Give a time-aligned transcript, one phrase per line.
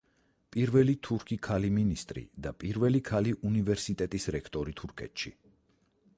[0.55, 5.37] პირველი თურქი ქალი მინისტრი და პირველი ქალი უნივერსიტეტის რექტორი თურქეთში.